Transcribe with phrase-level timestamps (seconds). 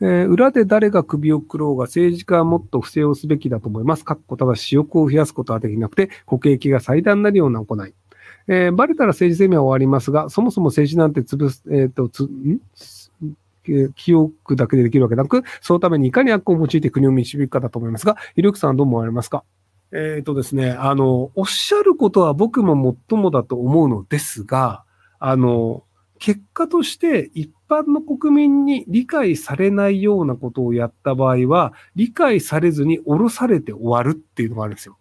[0.00, 4.04] えー、裏で誰が首をくろうが政治家はもっと不正をすべきだと思います。
[4.04, 7.94] かっこただ私欲を増やすことはできなくて、国益が最大になるような行い。
[8.48, 12.60] えー、バレたら政治生命は終わりますが、そもそも政治なんて潰す、えっ、ー、と、つ、ん？
[13.96, 19.42] 記憶だけでできるわけなく、そのためにいかに悪行を用いて国を導くかだと思いますが、ひろゆきさんはどう思われますか？
[19.92, 24.84] えっ、ー、とですね、あの、おっしゃることは僕ももっともだと思うのですが、
[25.18, 25.82] あの、
[26.18, 34.98] 結果として一般の国民に理解されないようなことをやった場合は、理解されずに降ろされて終わるっていうのがあるんですよ。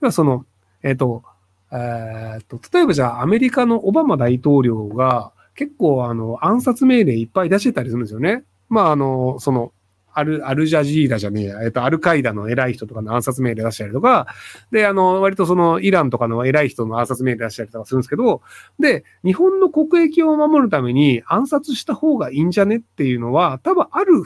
[0.00, 0.46] 要はその、
[0.82, 1.22] えっ、ー、と、
[1.70, 8.44] えっ、と、例えばじゃあアメリカのオバマ大統領が結構あの暗殺命令いっぱい出してたりするんですよね。
[8.68, 9.72] まああの、その、
[10.14, 14.26] アル、アルジャジーラじゃねえや、えっと、アルカイダの偉い人とかの暗殺命令出したりとか、
[14.70, 18.42] で、あの、割とその、イランとかの偉い人の暗殺命令出したりとかするんですけど、
[18.78, 24.22] で、日本の国益を守るために暗殺した方がいいんじゃねっていうのは、多分ある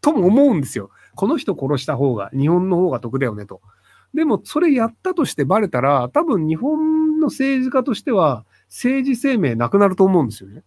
[0.00, 0.90] とも思うんですよ。
[1.14, 3.60] この人殺した方が、日本の方が得だよねと。
[4.14, 10.62] でも、それやったとしてバレたら、多分日本の政治家としては、政治生命なくなると思うんですよね。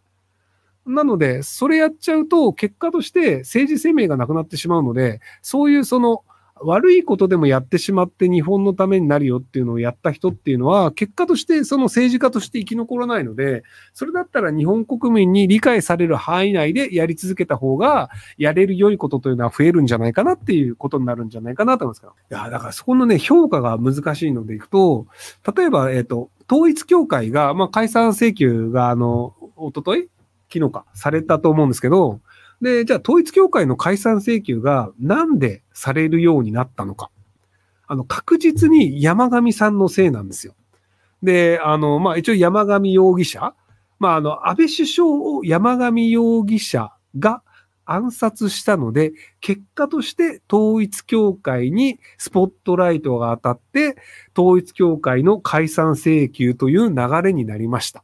[0.85, 6.23] なので、それやっちゃうと、結果として政治生命がなくなってしまうので、そういうその、
[6.65, 22.13] 悪いことでもやってしまって日本のためになるよっていうのをやった人っていうのは、結果としてその政治家として生き残らないので、それだったら日本国民に理解される範囲内でやり続けた方が、やれる良いことというのは増えるんじゃないかなっていうことになるんじゃないかなと思いますけど。
[22.13, 25.07] いや、だからそこのね、評価が難しいのでいくと、
[25.55, 30.09] 例えば、えっ、と、統一協会が、まあ、解散請求が、あの、おととい
[30.53, 32.21] 昨日か、されたと思うんですけど、
[32.61, 37.09] で、じゃあ統一協会の解散請求がなんでされるようになったのか。
[37.87, 40.55] あの、確実に山上さんのせいなんですよ。
[41.21, 43.53] で、あの、まあ、一応山上容疑者、
[43.99, 47.41] まあ、あの、安倍首相を山上容疑者が
[47.85, 53.97] 暗殺したので、結果として統一協会にスポットライトが当たって、
[54.37, 58.03] 統一協会の解散請求という流れになりました。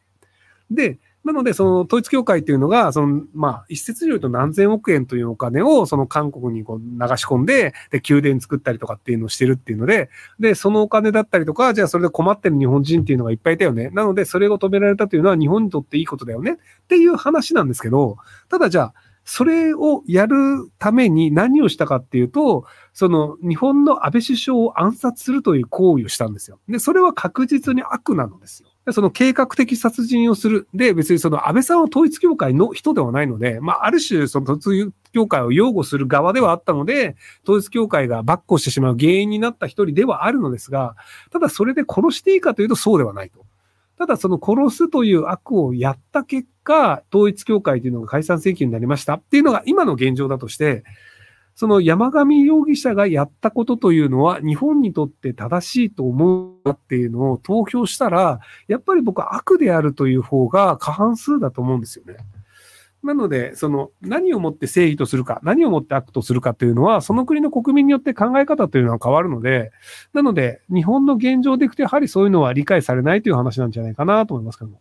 [0.69, 6.85] で、なので、その統一教会っていうのが、その、まあ、一説によると何千億円というお金を、その韓国にこう流
[7.17, 10.09] し込んで、で、宮殿作ったりとかっていうのをしてるっていうので、
[10.39, 13.89] で、そのお金だったりとか、じゃあそれで困ってる日本人っていうのがいっぱいいたよね。
[13.89, 18.93] なので、それを止められたというのは日本にとっていいことだよねっていう話なんですけど、ただじゃあ、
[19.25, 26.59] それをやるために何をしたかっていうと、その日本の安倍首相を暗殺するという行為をしたんですよ。
[26.67, 28.68] で、それは確実に悪なのですよ。
[28.93, 30.67] その計画的殺人をする。
[30.73, 40.95] で、別にその安倍さんは統一教会の人ではないので、まあ、ある種、その統一教会を擁護する側ではあったので、統一教会が跋扈してしまう原因になった一人ではあるのですが、
[41.31, 43.45] ただそれで殺していいかというとそうではないと。
[43.97, 50.83] ただその殺すという悪をやった結果、統一教会というのが解散請求になりましたっていうのが今の現状だとして、
[51.59, 58.39] その山上容疑者がやったことというのは日本にとって正しいと思うっていうのを投票したら、
[58.69, 62.15] やっぱり僕は悪であるという方が 過半数だと思うんですよね。
[63.03, 69.73] なので、その何をもって正義とするか、何をもって悪とするかというのは、その国の国民によって考え方というのは変わるので、
[70.13, 74.79] なので、日本の現状でいくと、やはりそういうのは理解されないという話なんじゃないかなと思いますけども。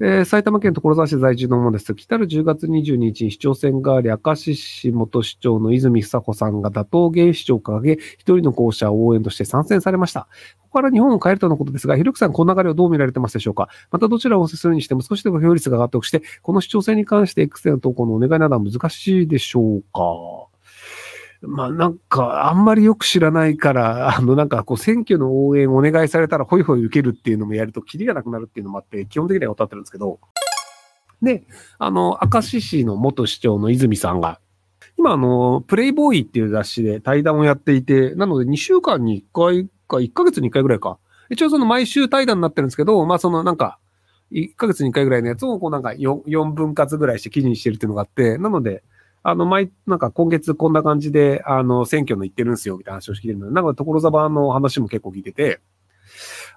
[0.00, 1.94] えー、埼玉県所沢市在住のものです。
[1.94, 10.28] 来たる10月22日に市長選があり、明石市元市長の泉房子さんが打倒現市長を掲げ、一人の候補者を応援として参戦されました。
[10.60, 13.68] ここから日本を変えるとのことですが、ひろくさん、この流れをどう見られてますでしょうか？
[13.90, 20.51] またどちらをおするにしても少しでも票率が上がっておくして、この市長選に関して X での投稿のお願いなどは難しいでしょうか？
[21.42, 30.20] まあなんか、あんまりよく知らないから、あのなんかこう選挙の応援お願いされたらホイホイ受けるっていうのもやるとキリがなくなるっていうのもあって、基本的には歌ってるんですけど、
[31.20, 31.44] で、
[31.78, 34.40] あの、明石市の元市長の泉さんが、
[34.98, 40.98] 今あの、プレイボーイっていう雑誌で対談をやっていて、なので2週間に1回か、1ヶ月に1回ぐらいか。
[41.30, 43.78] 一応その毎週対談になってるんですけど、まあそのなんか、
[44.32, 48.82] 1ヶ月に1回ぐらいのやつをこうなんか 4, 4分割ぐらいして記事にしてるっていうのがあって、なので、
[49.24, 55.60] あの、毎、なんか今月こんな感じで、あの、選挙の行ってるんすよ、みたいな話を聞いてるので、なんか所沢の話も結構聞いてて、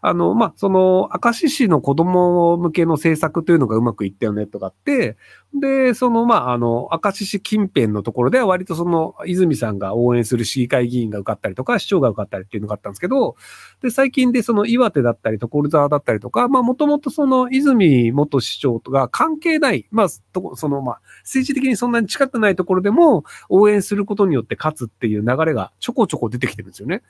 [0.02, 5.18] あの、まあ、その、明石市の子供向けの政策というのがうまくいったよねとかって、
[5.54, 13.36] で、その、まあ、あの、明石市近辺のところでは割とその、泉さんが応援する市議会議員が受かったりとか、市長が受かったりっていうのがあったんですけど、
[13.82, 20.22] で、最近でその岩手だったり、所沢だったりとか、まあ、もともとその、泉元市長とか関係ない、まあ、そ
[20.70, 27.02] の、まあ、政治的にそんなに近くないところでも、応援することによって勝つっていう流れがちょこちょこ出てきてるんですよね。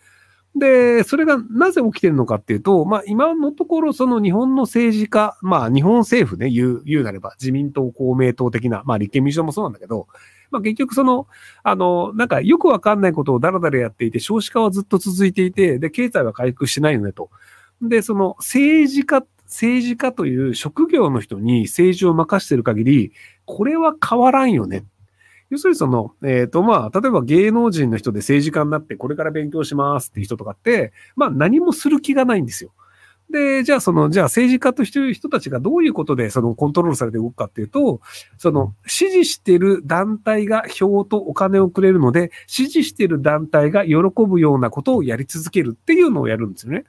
[0.56, 10.08] で、それがなぜ起きてるのかっていうと、まあ今のところその日本の政治家、まあ日本政府ね、言う、言うなれば自民党、公明党的な、まあ立憲民主党もそうなんだけど、
[10.52, 11.28] まあ結局その、
[11.64, 17.30] あの、なんかよくわかんないことをだらだらやっていて、少子化はずっと続いていて、で、経済は回復してないよねと。
[17.82, 23.12] で、その政治家、政治家という職業の人に政治を任してる限り、
[23.46, 24.86] これは変わらんよね。
[25.50, 32.72] 要するにその、えっ、ー、とまあ、例えば芸能人の人で政治家になってこれから勉強しますっていう人とかって、まあ何もする気がないんですよ。
[33.30, 38.02] で、じゃあその、じゃあ政治家という人たちがどういうことでそのコントロールされて動くかっていうと、
[38.38, 43.96] その支持してる団体が票とお金をくれるので、支持してる団体が喜
[44.28, 46.86] ぶようなことをやり続けるっていうのをやるんですよね。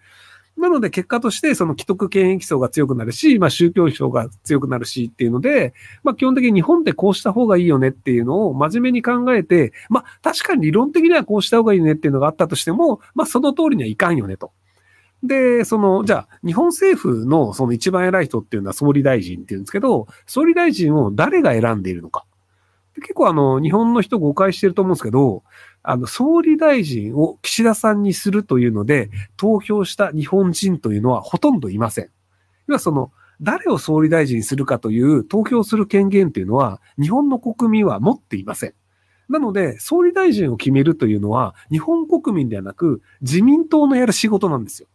[0.56, 14.52] なので結果としてその既得権益層が強くなるし、まあ宗教層が強くなるしっていうので、まあ基本的に日本ってこうした方がいいよねっていうのを真面目に考えて、まあ確かに理論的にはこうした方がいいねっていうのがあったとしても、まあその通りにはいかんよねと。
[15.22, 22.24] で、その、じゃあ、日本政府のその一番偉い人っていうのは総理大臣っていうんですけど、総理大臣を誰が選んでいるのか。
[23.02, 25.42] 結構あの、日本の人誤解してると思うんですけど、
[25.82, 32.10] あの、総理大臣を岸田さんにするというので、投票した日本人というのはほとんどいません。
[32.66, 38.74] 要はその、誰を総理大臣にするかという投票する権限というのは、日本の国民は持っていません。
[39.28, 44.88] なので、総理大臣を決めるというのは、日本国民ではなく、自民党のやる仕事なんですよ。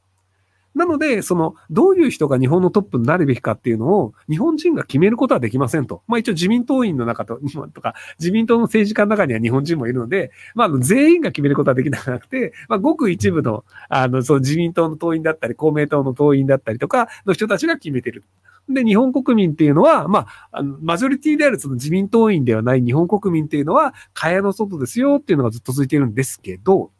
[0.73, 6.01] なので、その、どういう人が日本のトップになるべきかっていうのを、日本人が決めることはできませんと。
[6.07, 7.39] まあ一応自民党員の中と、
[7.73, 18.23] とか、自民党の政治家の中には日本人もいるので、まあ全員が決めることはできなくて、まあごく一部の、あの、そう自民党の党員だったり、公明党の党員だったりとかの人たちが決めてる。
[18.69, 26.91] で、日本国民っていうのは、まあ、あのマジョリティであるその自民党員ではない日本国民っていうのは、蚊帳の外ですよっていうのがずっと続いてるんですけど、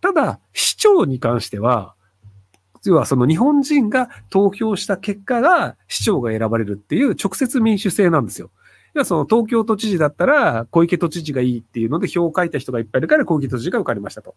[0.00, 1.94] ただ、市長に関しては、
[2.84, 8.50] 要はその日本人が投票した結果が市長が選ばれるっていう直接民主制なんですよ。
[8.94, 14.34] 要はその東京都知事だったら小池都知事がいいっていうので票を書いた人がいっぱいいるから小池都知事が受かりましたと。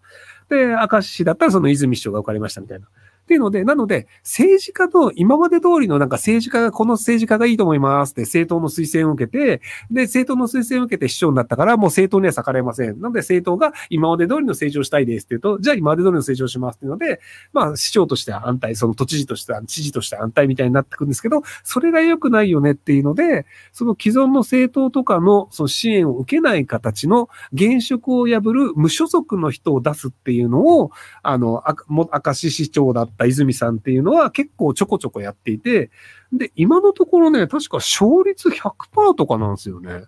[0.50, 2.88] で、明石市だったらその泉市長が受かりましたみたいな。
[3.32, 13.00] っていうので、なので、政治家の今まで通りのなんか政治家がこの政治家がいいと思いますって政党の推薦を受けて、で、政党の推薦を受けて市長になったからもう政党には逆らえません。
[13.00, 17.22] なので政党が今まで通りの政治をしたいですって言うと、じゃあ今まで通りの政治をしますっていうので、
[17.54, 30.92] まあ市長としては安泰、その都知事としては、知事としては安泰みたいになってくんですけど、それが良くないよねっていうので、その既存の政党とかのその支援を受けない形の現職を破る無所属の人を出すっていうのを、
[31.24, 35.90] あの、明石市長だった泉さんっていうのは結構ちょこちょこやっていて、
[36.34, 40.04] で、今のところね、確か勝率100%とかなんですよね。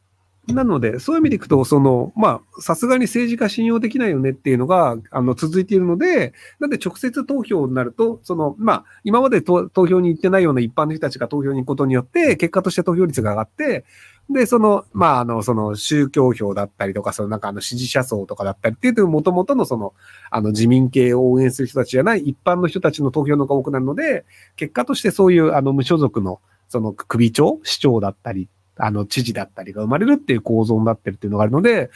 [0.47, 13.85] なので、そういう意味でいくと、その、まあ、さすがに政治家信用できないよねっていうのが、あの、続いているので、なんで直接投票になると、その、まあ、今まで投票に行ってないような一般の人たちが投票に行くことによって、結果として投票率が上がって、
[14.29, 19.93] で、その、まあ、あの、その宗教票だったりとか、そのなんかあの支持者層とかだったりっていうと、もともとのその、
[20.31, 24.25] あの自民系を応援する人たちじゃない一般の人たちの投票のが多くなるので、
[24.55, 26.39] 結果としてそういうあの無所属の、
[26.69, 28.47] その首長、市長だったり、
[28.77, 31.91] あの知事だったりが生まれるっていう構造になってるっていうのがあるので、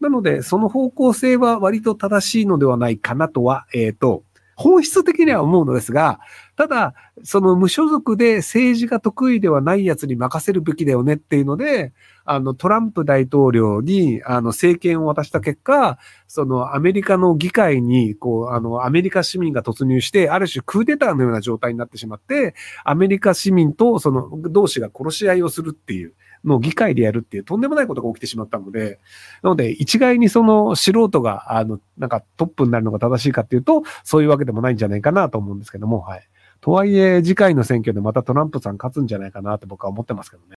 [0.00, 4.22] なので、その方向性は割と正しいのではないかなとは、えっ、ー、と、
[4.56, 6.20] 本質的には思うのですが、
[6.56, 11.92] ただ、その無所属で政治が得意ではないやつに任せるべきだよねっていうので、
[12.24, 15.98] あの、トランプ大統領に、あの、政権を渡した結果、
[16.28, 26.14] そのアメリカの議会に、こう、あの、アメリカ市民が突入して、ある種クーデターのような状態になってしまって、アメリカ市民とその同士が殺し合いをするっていう、
[26.44, 29.00] の議会でやるっていうとんでもないことが起きてしまったので、
[29.42, 36.28] なので一概にその素人が、あの、なんかトップになるのが正しいかっていうと、そういうわけでもないんじゃないかなと思うんですけども、はい。
[36.64, 40.56] とはいえ、次回の選挙でまたトランプさん勝つんじゃないかなって僕は思ってますけどね。